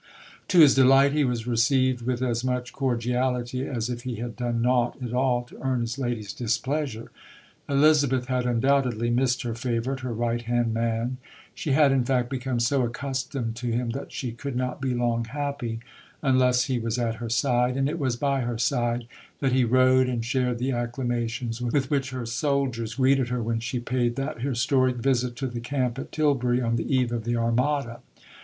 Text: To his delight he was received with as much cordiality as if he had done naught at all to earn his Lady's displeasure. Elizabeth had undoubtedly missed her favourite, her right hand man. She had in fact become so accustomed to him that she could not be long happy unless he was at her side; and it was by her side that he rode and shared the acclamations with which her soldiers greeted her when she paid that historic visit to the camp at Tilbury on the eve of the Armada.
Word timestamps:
To 0.47 0.59
his 0.61 0.73
delight 0.73 1.13
he 1.13 1.23
was 1.23 1.45
received 1.45 2.01
with 2.07 2.23
as 2.23 2.43
much 2.43 2.73
cordiality 2.73 3.67
as 3.67 3.87
if 3.87 4.01
he 4.01 4.15
had 4.15 4.35
done 4.35 4.59
naught 4.59 4.97
at 4.99 5.13
all 5.13 5.43
to 5.43 5.61
earn 5.61 5.81
his 5.81 5.99
Lady's 5.99 6.33
displeasure. 6.33 7.11
Elizabeth 7.69 8.25
had 8.25 8.47
undoubtedly 8.47 9.11
missed 9.11 9.43
her 9.43 9.53
favourite, 9.53 9.99
her 9.99 10.11
right 10.11 10.41
hand 10.41 10.73
man. 10.73 11.17
She 11.53 11.73
had 11.73 11.91
in 11.91 12.03
fact 12.03 12.31
become 12.31 12.59
so 12.59 12.81
accustomed 12.81 13.55
to 13.57 13.67
him 13.67 13.91
that 13.91 14.11
she 14.11 14.31
could 14.31 14.55
not 14.55 14.81
be 14.81 14.95
long 14.95 15.25
happy 15.25 15.77
unless 16.23 16.63
he 16.63 16.79
was 16.79 16.97
at 16.97 17.17
her 17.17 17.29
side; 17.29 17.77
and 17.77 17.87
it 17.87 17.99
was 17.99 18.15
by 18.15 18.39
her 18.41 18.57
side 18.57 19.05
that 19.39 19.53
he 19.53 19.63
rode 19.63 20.09
and 20.09 20.25
shared 20.25 20.57
the 20.57 20.71
acclamations 20.71 21.61
with 21.61 21.91
which 21.91 22.09
her 22.09 22.25
soldiers 22.25 22.95
greeted 22.95 23.27
her 23.29 23.43
when 23.43 23.59
she 23.59 23.79
paid 23.79 24.15
that 24.15 24.41
historic 24.41 24.95
visit 24.95 25.35
to 25.35 25.45
the 25.45 25.61
camp 25.61 25.99
at 25.99 26.11
Tilbury 26.11 26.59
on 26.59 26.75
the 26.77 26.91
eve 26.91 27.11
of 27.11 27.23
the 27.23 27.35
Armada. 27.37 27.99